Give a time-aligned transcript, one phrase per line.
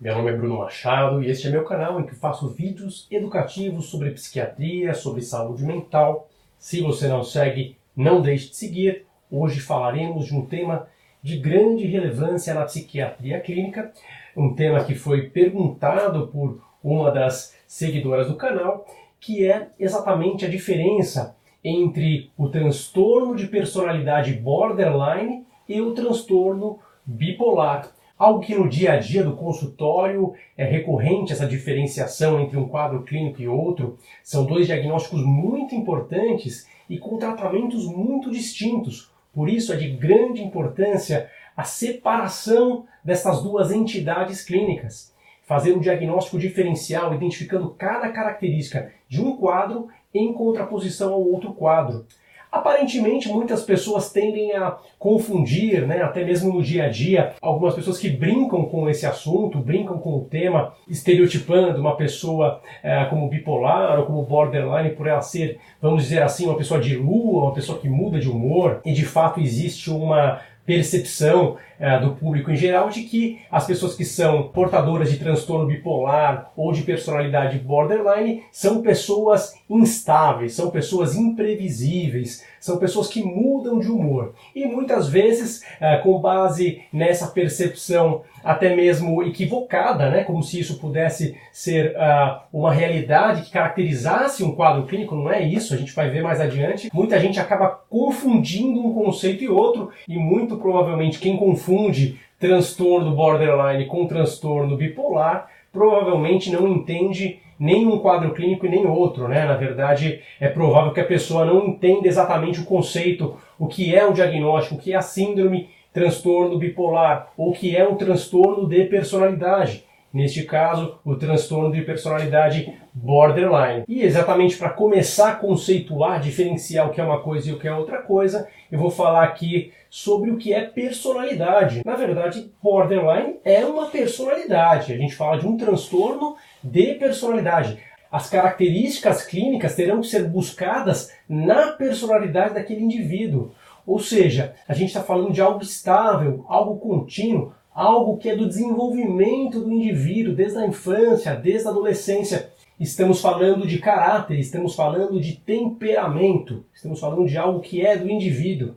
[0.00, 3.90] Meu nome é Bruno Machado e este é meu canal em que faço vídeos educativos
[3.90, 6.26] sobre psiquiatria, sobre saúde mental.
[6.58, 9.04] Se você não segue, não deixe de seguir.
[9.30, 10.88] Hoje falaremos de um tema
[11.22, 13.92] de grande relevância na psiquiatria clínica,
[14.34, 18.86] um tema que foi perguntado por uma das seguidoras do canal,
[19.20, 27.99] que é exatamente a diferença entre o transtorno de personalidade borderline e o transtorno bipolar.
[28.20, 33.02] Algo que no dia a dia do consultório é recorrente essa diferenciação entre um quadro
[33.02, 33.96] clínico e outro.
[34.22, 39.10] São dois diagnósticos muito importantes e com tratamentos muito distintos.
[39.32, 45.14] Por isso é de grande importância a separação dessas duas entidades clínicas.
[45.44, 52.04] Fazer um diagnóstico diferencial identificando cada característica de um quadro em contraposição ao outro quadro.
[52.50, 57.98] Aparentemente, muitas pessoas tendem a confundir, né, até mesmo no dia a dia, algumas pessoas
[57.98, 64.00] que brincam com esse assunto, brincam com o tema, estereotipando uma pessoa é, como bipolar
[64.00, 67.78] ou como borderline por ela ser, vamos dizer assim, uma pessoa de lua, uma pessoa
[67.78, 72.90] que muda de humor, e de fato existe uma percepção é, do público em geral
[72.90, 78.82] de que as pessoas que são portadoras de transtorno bipolar ou de personalidade borderline são
[78.82, 84.34] pessoas instáveis, são pessoas imprevisíveis, são pessoas que mudam de humor.
[84.54, 90.78] E muitas vezes, é, com base nessa percepção até mesmo equivocada, né, como se isso
[90.78, 95.94] pudesse ser uh, uma realidade que caracterizasse um quadro clínico, não é isso, a gente
[95.94, 96.90] vai ver mais adiante.
[96.92, 103.86] Muita gente acaba confundindo um conceito e outro, e muito provavelmente quem confunde transtorno borderline
[103.86, 109.44] com transtorno bipolar, provavelmente não entende nem um quadro clínico e nem outro, né?
[109.44, 114.06] Na verdade, é provável que a pessoa não entenda exatamente o conceito, o que é
[114.06, 118.66] o diagnóstico, o que é a síndrome transtorno bipolar, ou o que é um transtorno
[118.66, 119.84] de personalidade.
[120.12, 123.84] Neste caso, o transtorno de personalidade borderline.
[123.86, 127.68] E exatamente para começar a conceituar, diferenciar o que é uma coisa e o que
[127.68, 131.82] é outra coisa, eu vou falar aqui sobre o que é personalidade.
[131.84, 134.92] Na verdade, borderline é uma personalidade.
[134.92, 137.78] A gente fala de um transtorno de personalidade.
[138.10, 143.52] As características clínicas terão que ser buscadas na personalidade daquele indivíduo.
[143.86, 148.48] Ou seja, a gente está falando de algo estável, algo contínuo, algo que é do
[148.48, 152.50] desenvolvimento do indivíduo desde a infância, desde a adolescência.
[152.78, 158.10] Estamos falando de caráter, estamos falando de temperamento, estamos falando de algo que é do
[158.10, 158.74] indivíduo.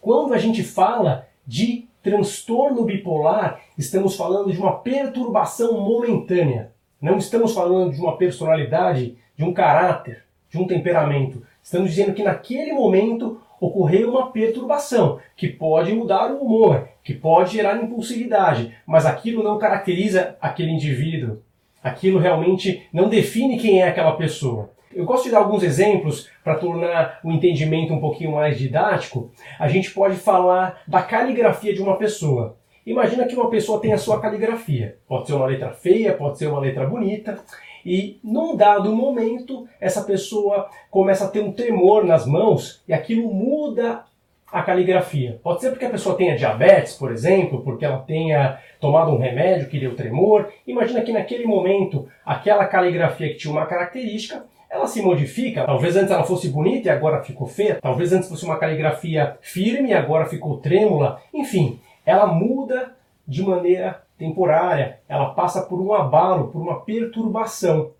[0.00, 6.72] Quando a gente fala de transtorno bipolar, estamos falando de uma perturbação momentânea.
[7.00, 11.42] Não estamos falando de uma personalidade, de um caráter, de um temperamento.
[11.62, 17.52] Estamos dizendo que naquele momento ocorreu uma perturbação que pode mudar o humor, que pode
[17.52, 21.38] gerar impulsividade, mas aquilo não caracteriza aquele indivíduo.
[21.80, 24.70] Aquilo realmente não define quem é aquela pessoa.
[24.92, 29.30] Eu gosto de dar alguns exemplos para tornar o entendimento um pouquinho mais didático.
[29.58, 32.56] A gente pode falar da caligrafia de uma pessoa.
[32.84, 34.98] Imagina que uma pessoa tem a sua caligrafia.
[35.06, 37.38] Pode ser uma letra feia, pode ser uma letra bonita.
[37.84, 43.32] E num dado momento, essa pessoa começa a ter um tremor nas mãos e aquilo
[43.32, 44.04] muda
[44.52, 45.40] a caligrafia.
[45.42, 49.68] Pode ser porque a pessoa tenha diabetes, por exemplo, porque ela tenha tomado um remédio
[49.68, 50.52] que deu tremor.
[50.66, 55.64] Imagina que naquele momento, aquela caligrafia que tinha uma característica, ela se modifica.
[55.64, 57.78] Talvez antes ela fosse bonita e agora ficou feia.
[57.80, 61.20] Talvez antes fosse uma caligrafia firme e agora ficou trêmula.
[61.32, 62.94] Enfim, ela muda
[63.26, 67.90] de maneira temporária, ela passa por um abalo, por uma perturbação.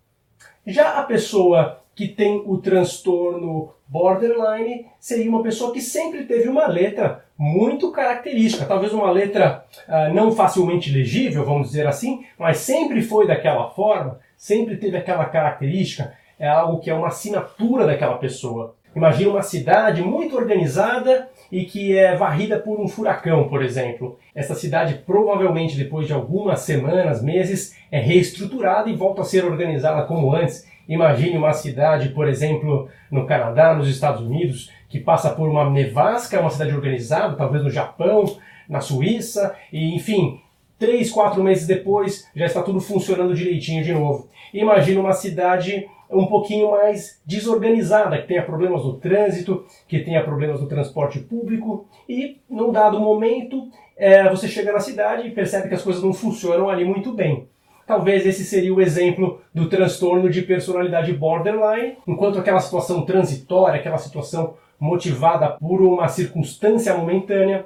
[0.65, 6.65] Já a pessoa que tem o transtorno borderline seria uma pessoa que sempre teve uma
[6.65, 13.01] letra muito característica, talvez uma letra uh, não facilmente legível, vamos dizer assim, mas sempre
[13.01, 18.75] foi daquela forma, sempre teve aquela característica, é algo que é uma assinatura daquela pessoa.
[18.95, 24.17] Imagina uma cidade muito organizada e que é varrida por um furacão, por exemplo.
[24.33, 30.03] Essa cidade provavelmente depois de algumas semanas, meses, é reestruturada e volta a ser organizada
[30.03, 30.67] como antes.
[30.87, 36.39] Imagine uma cidade, por exemplo, no Canadá, nos Estados Unidos, que passa por uma nevasca,
[36.39, 38.25] uma cidade organizada, talvez no Japão,
[38.67, 40.41] na Suíça, e enfim,
[40.77, 44.27] três, quatro meses depois já está tudo funcionando direitinho de novo.
[44.53, 50.61] Imagina uma cidade um pouquinho mais desorganizada, que tenha problemas no trânsito, que tenha problemas
[50.61, 53.67] no transporte público, e num dado momento
[53.97, 57.47] é, você chega na cidade e percebe que as coisas não funcionam ali muito bem.
[57.85, 63.97] Talvez esse seria o exemplo do transtorno de personalidade borderline, enquanto aquela situação transitória, aquela
[63.97, 67.65] situação motivada por uma circunstância momentânea,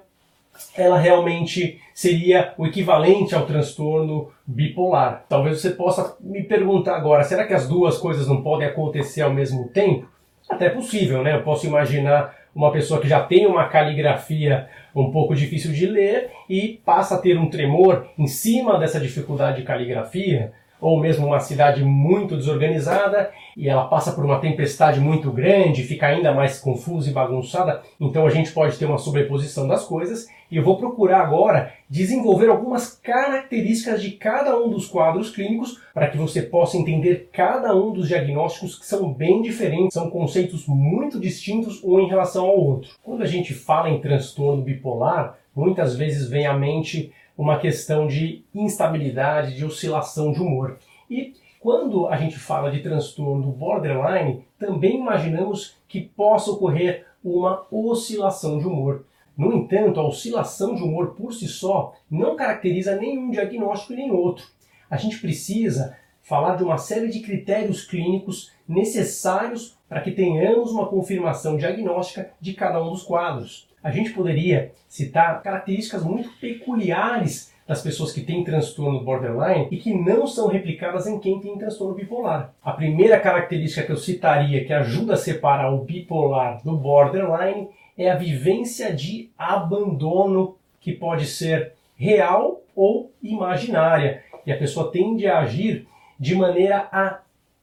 [0.75, 5.25] ela realmente seria o equivalente ao transtorno bipolar.
[5.27, 9.33] Talvez você possa me perguntar agora, será que as duas coisas não podem acontecer ao
[9.33, 10.07] mesmo tempo?
[10.49, 11.35] Até possível, né?
[11.35, 16.31] Eu posso imaginar uma pessoa que já tem uma caligrafia um pouco difícil de ler
[16.49, 21.39] e passa a ter um tremor em cima dessa dificuldade de caligrafia, ou mesmo uma
[21.39, 27.09] cidade muito desorganizada e ela passa por uma tempestade muito grande, fica ainda mais confusa
[27.09, 30.27] e bagunçada, então a gente pode ter uma sobreposição das coisas.
[30.49, 36.07] E eu vou procurar agora desenvolver algumas características de cada um dos quadros clínicos para
[36.07, 41.19] que você possa entender cada um dos diagnósticos que são bem diferentes, são conceitos muito
[41.19, 42.91] distintos um em relação ao outro.
[43.03, 48.43] Quando a gente fala em transtorno bipolar, muitas vezes vem à mente uma questão de
[48.53, 50.79] instabilidade, de oscilação de humor.
[51.09, 58.57] E quando a gente fala de transtorno borderline, também imaginamos que possa ocorrer uma oscilação
[58.57, 59.05] de humor.
[59.37, 64.45] No entanto, a oscilação de humor por si só não caracteriza nenhum diagnóstico nem outro.
[64.89, 70.87] A gente precisa falar de uma série de critérios clínicos necessários para que tenhamos uma
[70.87, 77.81] confirmação diagnóstica de cada um dos quadros a gente poderia citar características muito peculiares das
[77.81, 82.53] pessoas que têm transtorno borderline e que não são replicadas em quem tem transtorno bipolar.
[82.61, 88.11] A primeira característica que eu citaria que ajuda a separar o bipolar do borderline é
[88.11, 94.21] a vivência de abandono que pode ser real ou imaginária.
[94.45, 95.87] E a pessoa tende a agir
[96.19, 97.21] de maneira a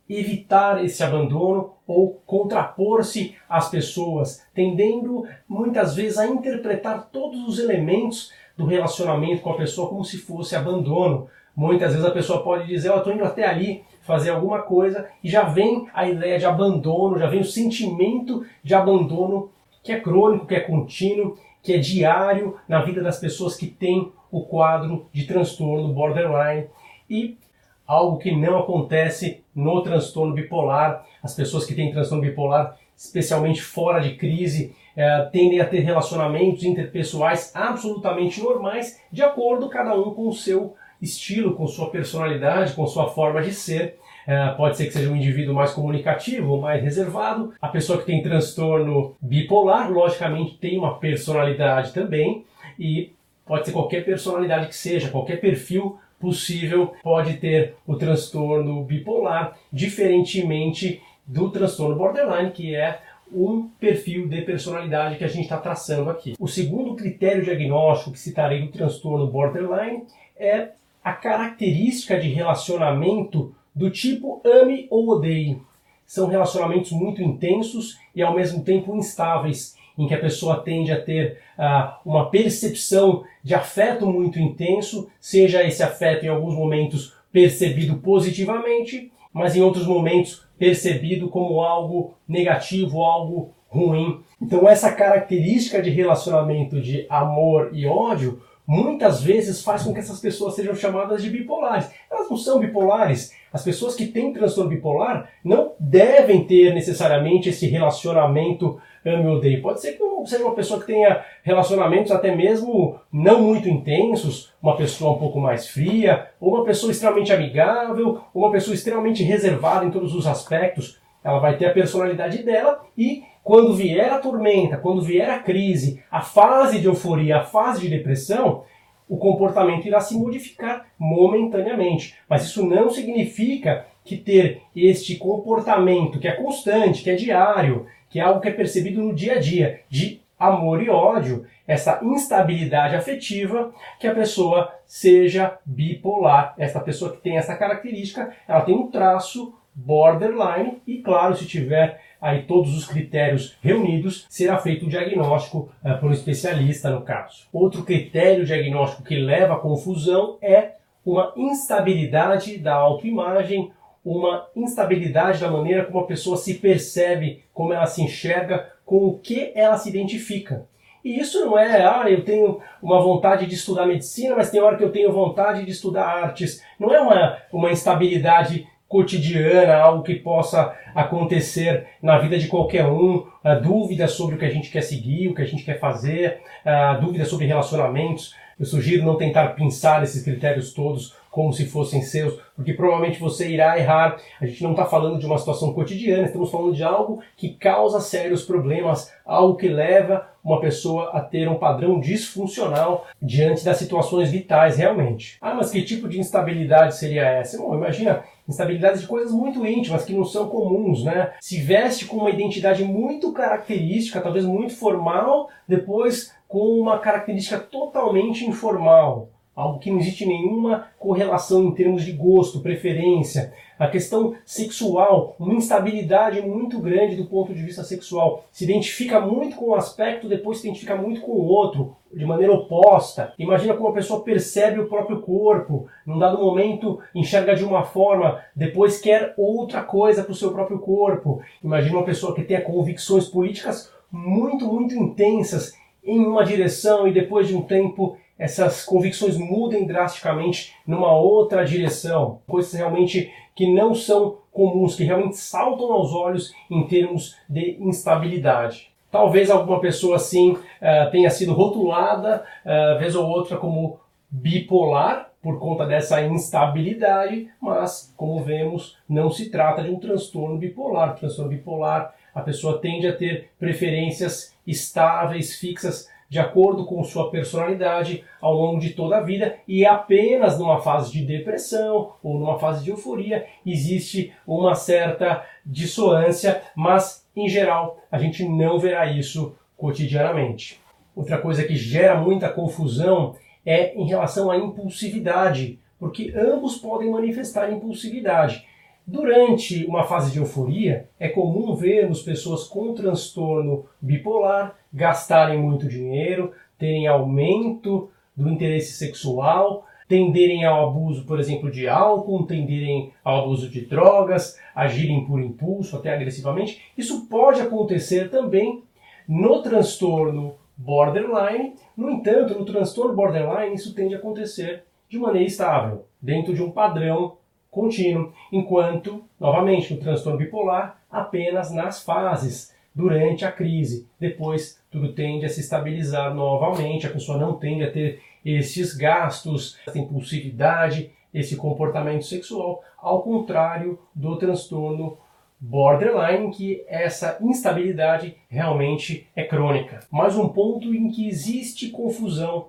[0.09, 8.33] evitar esse abandono ou contrapor-se às pessoas, tendendo muitas vezes a interpretar todos os elementos
[8.57, 11.29] do relacionamento com a pessoa como se fosse abandono.
[11.57, 15.29] Muitas vezes a pessoa pode dizer: Eu estou indo até ali fazer alguma coisa, e
[15.29, 19.51] já vem a ideia de abandono, já vem o sentimento de abandono
[19.83, 24.13] que é crônico, que é contínuo, que é diário na vida das pessoas que têm
[24.31, 26.67] o quadro de transtorno borderline.
[27.09, 27.39] E
[27.87, 31.05] algo que não acontece no transtorno bipolar.
[31.23, 36.63] As pessoas que têm transtorno bipolar, especialmente fora de crise, é, tendem a ter relacionamentos
[36.63, 42.87] interpessoais absolutamente normais, de acordo cada um com o seu estilo, com sua personalidade, com
[42.87, 43.99] sua forma de ser.
[44.27, 47.53] É, pode ser que seja um indivíduo mais comunicativo mais reservado.
[47.61, 52.45] A pessoa que tem transtorno bipolar, logicamente, tem uma personalidade também
[52.79, 53.13] e
[53.45, 61.03] pode ser qualquer personalidade que seja, qualquer perfil possível pode ter o transtorno bipolar, diferentemente
[61.27, 63.01] do transtorno borderline, que é
[63.31, 66.35] um perfil de personalidade que a gente está traçando aqui.
[66.39, 70.05] O segundo critério diagnóstico que citarei do transtorno borderline
[70.37, 70.71] é
[71.03, 75.61] a característica de relacionamento do tipo ame ou odeie.
[76.07, 81.01] São relacionamentos muito intensos e ao mesmo tempo instáveis em que a pessoa tende a
[81.01, 87.97] ter uh, uma percepção de afeto muito intenso, seja esse afeto em alguns momentos percebido
[87.97, 94.21] positivamente, mas em outros momentos percebido como algo negativo, algo ruim.
[94.41, 100.21] Então essa característica de relacionamento de amor e ódio muitas vezes faz com que essas
[100.21, 101.91] pessoas sejam chamadas de bipolares.
[102.11, 103.33] Elas não são bipolares.
[103.53, 109.61] As pessoas que têm transtorno bipolar não devem ter necessariamente esse relacionamento ame ou odeie.
[109.61, 114.77] Pode ser que seja uma pessoa que tenha relacionamentos até mesmo não muito intensos, uma
[114.77, 119.85] pessoa um pouco mais fria, ou uma pessoa extremamente amigável, ou uma pessoa extremamente reservada
[119.85, 120.99] em todos os aspectos.
[121.23, 126.03] Ela vai ter a personalidade dela e quando vier a tormenta, quando vier a crise,
[126.11, 128.65] a fase de euforia, a fase de depressão,
[129.09, 132.15] o comportamento irá se modificar momentaneamente.
[132.29, 138.21] Mas isso não significa que ter este comportamento que é constante, que é diário, que
[138.21, 142.95] é algo que é percebido no dia a dia, de amor e ódio, essa instabilidade
[142.95, 146.55] afetiva, que a pessoa seja bipolar.
[146.57, 152.01] Essa pessoa que tem essa característica, ela tem um traço borderline e, claro, se tiver
[152.21, 157.49] aí todos os critérios reunidos, será feito o diagnóstico uh, por um especialista no caso.
[157.53, 163.73] Outro critério diagnóstico que leva à confusão é uma instabilidade da autoimagem
[164.05, 169.19] uma instabilidade da maneira como a pessoa se percebe, como ela se enxerga, com o
[169.19, 170.67] que ela se identifica.
[171.05, 174.77] E isso não é, ah, eu tenho uma vontade de estudar medicina, mas tem hora
[174.77, 176.63] que eu tenho vontade de estudar artes.
[176.79, 183.27] Não é uma, uma instabilidade cotidiana, algo que possa acontecer na vida de qualquer um,
[183.43, 186.41] a dúvida sobre o que a gente quer seguir, o que a gente quer fazer,
[186.65, 188.35] a dúvida sobre relacionamentos.
[188.59, 193.49] Eu sugiro não tentar pensar esses critérios todos como se fossem seus, porque provavelmente você
[193.49, 194.19] irá errar.
[194.41, 198.01] A gente não está falando de uma situação cotidiana, estamos falando de algo que causa
[198.01, 204.31] sérios problemas, algo que leva uma pessoa a ter um padrão disfuncional diante das situações
[204.31, 205.37] vitais realmente.
[205.41, 207.59] Ah, mas que tipo de instabilidade seria essa?
[207.59, 211.33] Bom, imagina instabilidades de coisas muito íntimas que não são comuns, né?
[211.41, 218.47] Se veste com uma identidade muito característica, talvez muito formal, depois com uma característica totalmente
[218.47, 223.53] informal algo que não existe nenhuma correlação em termos de gosto, preferência.
[223.79, 228.45] A questão sexual, uma instabilidade muito grande do ponto de vista sexual.
[228.53, 232.53] Se identifica muito com um aspecto, depois se identifica muito com o outro, de maneira
[232.53, 233.33] oposta.
[233.39, 238.41] Imagina como a pessoa percebe o próprio corpo, num dado momento enxerga de uma forma,
[238.55, 241.41] depois quer outra coisa para o seu próprio corpo.
[241.63, 247.49] Imagina uma pessoa que tenha convicções políticas muito, muito intensas em uma direção e depois
[247.49, 254.39] de um tempo essas convicções mudem drasticamente numa outra direção, coisas realmente que não são
[254.53, 258.93] comuns, que realmente saltam aos olhos em termos de instabilidade.
[259.11, 265.61] Talvez alguma pessoa assim uh, tenha sido rotulada, uh, vez ou outra, como bipolar por
[265.61, 271.13] conta dessa instabilidade, mas, como vemos, não se trata de um transtorno bipolar.
[271.13, 277.31] O transtorno bipolar, a pessoa tende a ter preferências estáveis, fixas de acordo com sua
[277.31, 282.59] personalidade ao longo de toda a vida e apenas numa fase de depressão ou numa
[282.59, 289.55] fase de euforia existe uma certa dissonância, mas em geral a gente não verá isso
[289.77, 290.81] cotidianamente.
[291.15, 297.71] Outra coisa que gera muita confusão é em relação à impulsividade, porque ambos podem manifestar
[297.73, 298.67] impulsividade.
[299.07, 306.53] Durante uma fase de euforia, é comum vermos pessoas com transtorno bipolar gastarem muito dinheiro,
[306.79, 313.69] terem aumento do interesse sexual, tenderem ao abuso, por exemplo, de álcool, tenderem ao abuso
[313.69, 316.81] de drogas, agirem por impulso, até agressivamente.
[316.97, 318.83] Isso pode acontecer também
[319.29, 321.75] no transtorno borderline.
[321.95, 326.71] No entanto, no transtorno borderline, isso tende a acontecer de maneira estável, dentro de um
[326.71, 327.37] padrão
[327.75, 334.07] contínuo, enquanto, novamente, no transtorno bipolar, apenas nas fases durante a crise.
[334.19, 339.77] Depois, tudo tende a se estabilizar novamente, a pessoa não tende a ter esses gastos,
[339.87, 345.19] essa impulsividade, esse comportamento sexual, ao contrário do transtorno
[345.59, 350.01] borderline, que essa instabilidade realmente é crônica.
[350.11, 352.69] Mais um ponto em que existe confusão,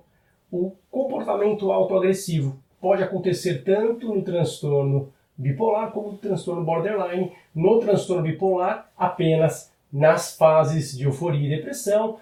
[0.52, 7.32] o comportamento autoagressivo pode acontecer tanto no transtorno bipolar como no transtorno borderline.
[7.56, 12.20] No transtorno bipolar, apenas nas fases de euforia e depressão,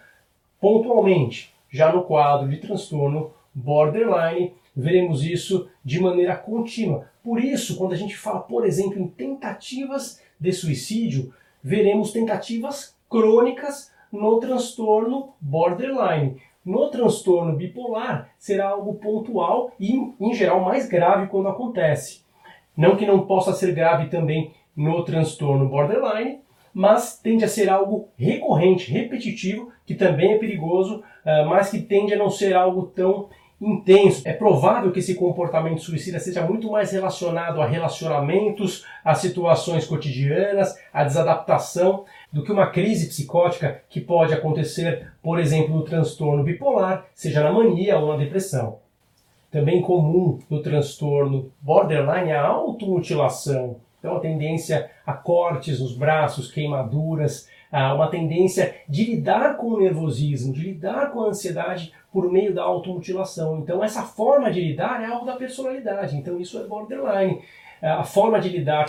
[0.62, 1.53] pontualmente.
[1.70, 7.10] Já no quadro de transtorno borderline, veremos isso de maneira contínua.
[7.22, 13.91] Por isso, quando a gente fala, por exemplo, em tentativas de suicídio, veremos tentativas crônicas
[14.10, 16.41] no transtorno borderline.
[16.65, 22.24] No transtorno bipolar, será algo pontual e, em geral, mais grave quando acontece.
[22.75, 26.39] Não que não possa ser grave também no transtorno borderline,
[26.74, 32.13] mas tende a ser algo recorrente, repetitivo, que também é perigoso, ah, mas que tende
[32.13, 33.29] a não ser algo tão
[33.63, 34.22] intenso.
[34.25, 40.77] É provável que esse comportamento suicida seja muito mais relacionado a relacionamentos, a situações cotidianas,
[40.91, 47.05] a desadaptação, do que uma crise psicótica que pode acontecer, por exemplo, no transtorno bipolar,
[47.13, 48.79] seja na mania ou na depressão.
[49.51, 53.77] Também comum no transtorno borderline a automutilação.
[54.00, 57.48] Então, a tendência a cortes nos braços, queimaduras,
[57.96, 62.62] uma tendência de lidar com o nervosismo, de lidar com a ansiedade por meio da
[62.62, 63.58] automutilação.
[63.58, 66.15] Então, essa forma de lidar é algo da personalidade.
[66.15, 67.42] Então, isso é borderline.
[67.82, 68.86] A forma de lidar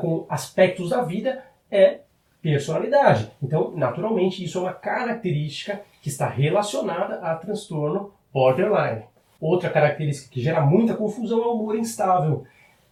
[0.00, 2.00] com aspectos da vida é
[2.40, 3.30] personalidade.
[3.42, 9.02] Então, naturalmente, isso é uma característica que está relacionada a transtorno borderline.
[9.40, 12.44] Outra característica que gera muita confusão é o humor instável.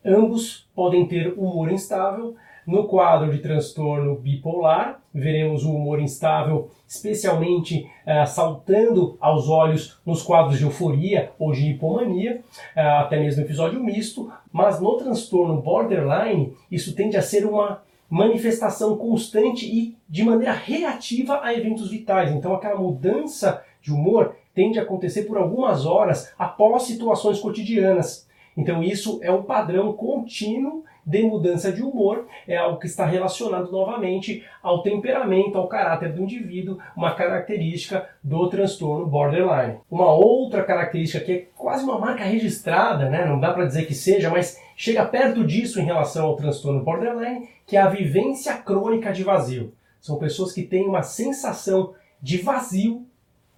[0.04, 7.88] Ambos podem ter humor instável, no quadro de transtorno bipolar, veremos o humor instável, especialmente
[8.06, 12.42] uh, saltando aos olhos nos quadros de euforia ou de hipomania,
[12.76, 18.96] uh, até mesmo episódio misto, mas no transtorno borderline, isso tende a ser uma manifestação
[18.96, 22.32] constante e de maneira reativa a eventos vitais.
[22.32, 28.25] Então, aquela mudança de humor tende a acontecer por algumas horas após situações cotidianas.
[28.56, 33.70] Então isso é um padrão contínuo de mudança de humor, é algo que está relacionado
[33.70, 39.78] novamente ao temperamento, ao caráter do indivíduo, uma característica do transtorno borderline.
[39.88, 43.24] Uma outra característica que é quase uma marca registrada, né?
[43.24, 47.48] não dá para dizer que seja, mas chega perto disso em relação ao transtorno borderline,
[47.64, 49.72] que é a vivência crônica de vazio.
[50.00, 53.06] São pessoas que têm uma sensação de vazio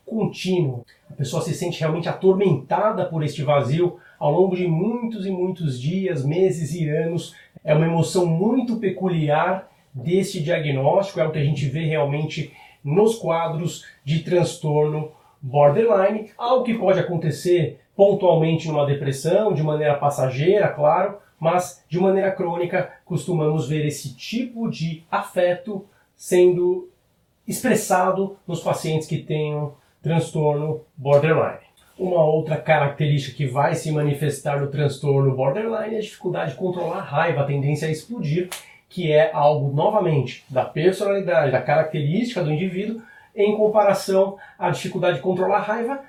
[0.04, 0.84] contínuo.
[1.10, 5.80] A pessoa se sente realmente atormentada por este vazio ao longo de muitos e muitos
[5.80, 7.34] dias, meses e anos.
[7.64, 12.52] É uma emoção muito peculiar desse diagnóstico, é o que a gente vê realmente
[12.84, 20.68] nos quadros de transtorno borderline, algo que pode acontecer pontualmente numa depressão, de maneira passageira,
[20.68, 25.84] claro, mas de maneira crônica costumamos ver esse tipo de afeto
[26.16, 26.88] sendo
[27.46, 31.67] expressado nos pacientes que tenham transtorno borderline.
[31.98, 36.98] Uma outra característica que vai se manifestar no transtorno borderline é a dificuldade de controlar
[36.98, 38.48] a raiva, a tendência a explodir,
[38.88, 43.02] que é algo, novamente, da personalidade, da característica do indivíduo,
[43.34, 46.00] em comparação à dificuldade de controlar a raiva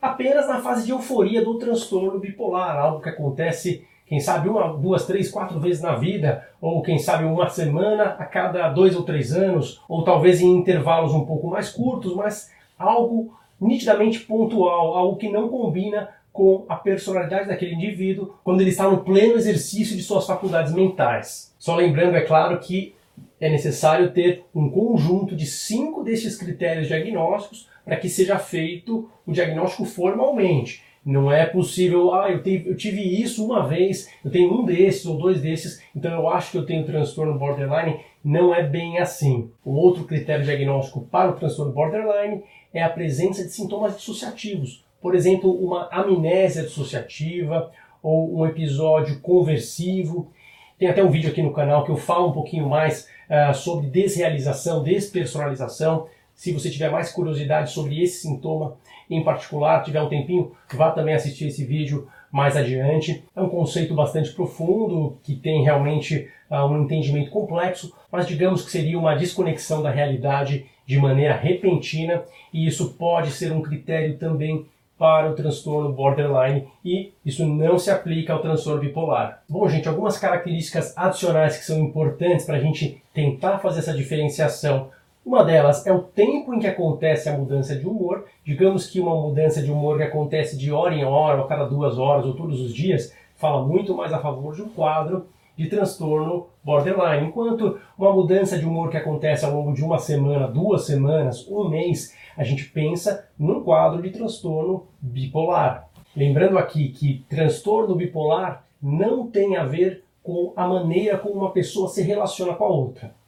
[0.00, 5.06] apenas na fase de euforia do transtorno bipolar, algo que acontece, quem sabe, uma, duas,
[5.06, 9.32] três, quatro vezes na vida, ou quem sabe uma semana a cada dois ou três
[9.32, 15.28] anos, ou talvez em intervalos um pouco mais curtos, mas algo nitidamente pontual, algo que
[15.28, 20.26] não combina com a personalidade daquele indivíduo quando ele está no pleno exercício de suas
[20.26, 21.54] faculdades mentais.
[21.58, 22.94] Só lembrando, é claro, que
[23.40, 29.32] é necessário ter um conjunto de cinco destes critérios diagnósticos para que seja feito o
[29.32, 30.82] diagnóstico formalmente.
[31.04, 35.16] Não é possível, ah, eu, eu, tive isso uma vez, eu tenho um desses ou
[35.16, 37.98] dois desses, então eu acho que eu tenho transtorno borderline.
[38.22, 39.50] Não é bem assim.
[39.64, 44.84] O outro critério diagnóstico para o transtorno borderline é a presença de sintomas dissociativos.
[45.00, 47.70] Por exemplo, uma amnésia dissociativa
[48.02, 50.30] ou um episódio conversivo.
[50.78, 53.86] Tem até um vídeo aqui no canal que eu falo um pouquinho mais uh, sobre
[53.88, 56.06] desrealização, despersonalização.
[56.34, 58.76] Se você tiver mais curiosidade sobre esse sintoma
[59.08, 63.24] em particular, tiver um tempinho, vá também assistir esse vídeo mais adiante.
[63.34, 68.70] É um conceito bastante profundo, que tem realmente uh, um entendimento complexo, mas digamos que
[68.70, 72.22] seria uma desconexão da realidade de maneira repentina,
[72.52, 74.66] e isso pode ser um critério também
[75.00, 79.42] para o transtorno borderline e isso não se aplica ao transtorno bipolar.
[79.48, 84.90] Bom, gente, algumas características adicionais que são importantes para a gente tentar fazer essa diferenciação.
[85.24, 88.24] Uma delas é o tempo em que acontece a mudança de humor.
[88.44, 91.98] Digamos que uma mudança de humor que acontece de hora em hora, ou cada duas
[91.98, 95.26] horas, ou todos os dias, fala muito mais a favor de um quadro
[95.58, 97.28] de transtorno borderline.
[97.28, 101.68] Enquanto uma mudança de humor que acontece ao longo de uma semana, duas semanas, um
[101.68, 105.90] mês, a gente pensa num quadro de transtorno bipolar.
[106.16, 111.88] Lembrando aqui que transtorno bipolar não tem a ver com a maneira como uma pessoa
[111.88, 113.19] se relaciona com a outra.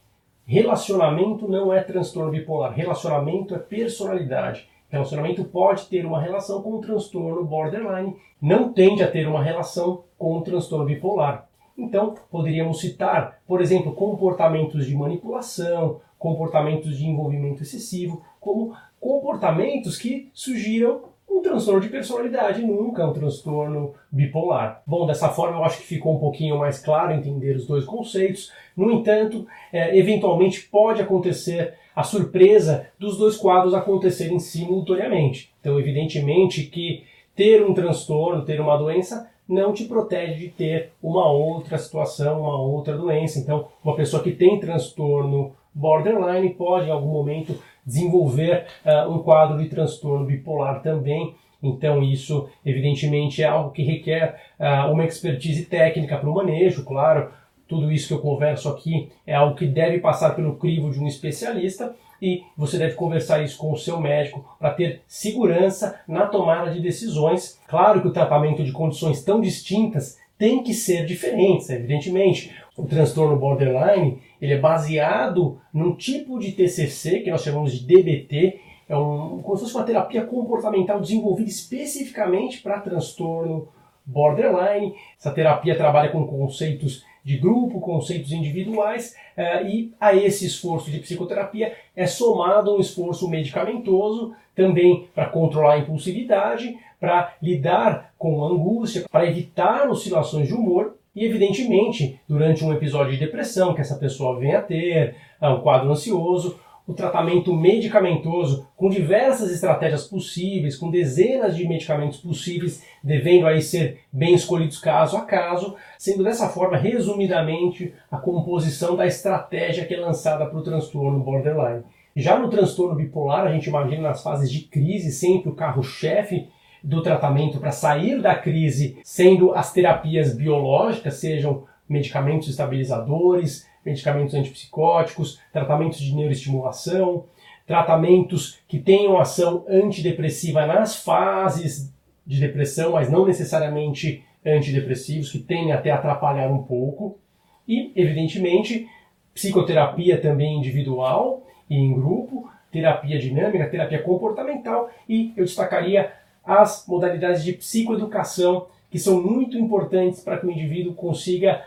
[0.44, 4.68] Relacionamento não é transtorno bipolar, relacionamento é personalidade.
[4.88, 10.04] Relacionamento pode ter uma relação com o transtorno borderline, não tende a ter uma relação
[10.18, 11.48] com o transtorno bipolar.
[11.78, 20.30] Então, poderíamos citar, por exemplo, comportamentos de manipulação, comportamentos de envolvimento excessivo, como comportamentos que
[20.34, 24.82] sugiram um transtorno de personalidade, nunca um transtorno bipolar.
[24.86, 28.52] Bom, dessa forma eu acho que ficou um pouquinho mais claro entender os dois conceitos.
[28.76, 35.52] No entanto, é, eventualmente pode acontecer a surpresa dos dois quadros acontecerem simultaneamente.
[35.60, 41.30] Então, evidentemente que ter um transtorno, ter uma doença, não te protege de ter uma
[41.30, 43.38] outra situação, uma outra doença.
[43.38, 49.58] Então, uma pessoa que tem transtorno borderline pode, em algum momento, desenvolver uh, um quadro
[49.58, 51.34] de transtorno bipolar também.
[51.62, 57.30] Então, isso, evidentemente, é algo que requer uh, uma expertise técnica para o manejo, claro.
[57.68, 61.06] Tudo isso que eu converso aqui é algo que deve passar pelo crivo de um
[61.06, 66.70] especialista e você deve conversar isso com o seu médico para ter segurança na tomada
[66.70, 67.58] de decisões.
[67.66, 72.54] Claro que o tratamento de condições tão distintas tem que ser diferentes, evidentemente.
[72.76, 78.60] O transtorno borderline ele é baseado num tipo de TCC que nós chamamos de DBT,
[78.88, 83.68] é um, como se fosse uma terapia comportamental desenvolvida especificamente para transtorno
[84.04, 84.94] borderline.
[85.18, 90.98] Essa terapia trabalha com conceitos de grupo, conceitos individuais, uh, e a esse esforço de
[90.98, 98.48] psicoterapia é somado um esforço medicamentoso também para controlar a impulsividade, para lidar com a
[98.48, 103.96] angústia, para evitar oscilações de humor e, evidentemente, durante um episódio de depressão que essa
[103.96, 110.76] pessoa venha a ter, uh, um quadro ansioso, o tratamento medicamentoso com diversas estratégias possíveis,
[110.76, 116.48] com dezenas de medicamentos possíveis, devendo aí ser bem escolhidos caso a caso, sendo dessa
[116.48, 121.84] forma, resumidamente, a composição da estratégia que é lançada para o transtorno borderline.
[122.16, 126.48] Já no transtorno bipolar, a gente imagina nas fases de crise sempre o carro-chefe
[126.82, 135.40] do tratamento para sair da crise, sendo as terapias biológicas, sejam medicamentos estabilizadores, medicamentos antipsicóticos,
[135.52, 137.24] tratamentos de neuroestimulação,
[137.66, 141.92] tratamentos que tenham ação antidepressiva nas fases
[142.26, 147.18] de depressão, mas não necessariamente antidepressivos, que tendem até a atrapalhar um pouco.
[147.66, 148.88] E, evidentemente,
[149.34, 156.12] psicoterapia também individual e em grupo, terapia dinâmica, terapia comportamental e eu destacaria
[156.44, 161.62] as modalidades de psicoeducação que são muito importantes para que o indivíduo consiga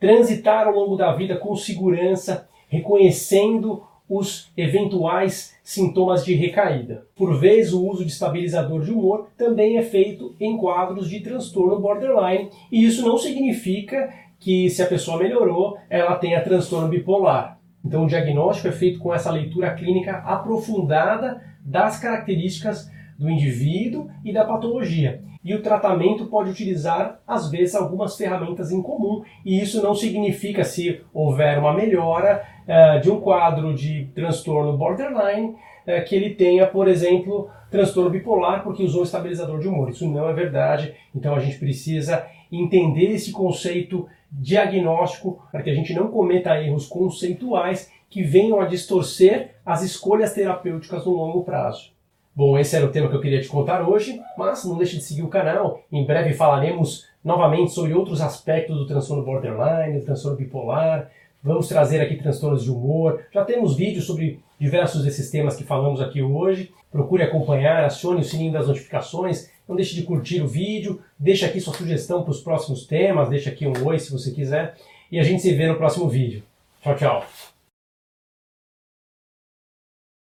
[0.00, 7.06] transitar ao longo da vida com segurança, reconhecendo os eventuais sintomas de recaída.
[7.16, 11.80] Por vezes, o uso de estabilizador de humor também é feito em quadros de transtorno
[11.80, 17.58] borderline, e isso não significa que se a pessoa melhorou, ela tenha transtorno bipolar.
[17.82, 24.32] Então, o diagnóstico é feito com essa leitura clínica aprofundada das características do indivíduo e
[24.32, 25.22] da patologia.
[25.44, 30.64] E o tratamento pode utilizar, às vezes, algumas ferramentas em comum, e isso não significa,
[30.64, 36.66] se houver uma melhora uh, de um quadro de transtorno borderline, uh, que ele tenha,
[36.66, 39.90] por exemplo, transtorno bipolar porque usou estabilizador de humor.
[39.90, 45.74] Isso não é verdade, então a gente precisa entender esse conceito diagnóstico para que a
[45.74, 51.93] gente não cometa erros conceituais que venham a distorcer as escolhas terapêuticas no longo prazo.
[52.36, 55.04] Bom, esse era o tema que eu queria te contar hoje, mas não deixe de
[55.04, 55.80] seguir o canal.
[55.92, 61.10] Em breve falaremos novamente sobre outros aspectos do transtorno borderline, do transtorno bipolar.
[61.40, 63.22] Vamos trazer aqui transtornos de humor.
[63.32, 66.72] Já temos vídeos sobre diversos desses temas que falamos aqui hoje.
[66.90, 69.48] Procure acompanhar, acione o sininho das notificações.
[69.68, 71.00] Não deixe de curtir o vídeo.
[71.16, 73.28] Deixe aqui sua sugestão para os próximos temas.
[73.28, 74.74] Deixe aqui um oi se você quiser.
[75.12, 76.42] E a gente se vê no próximo vídeo.
[76.82, 77.53] Tchau, tchau.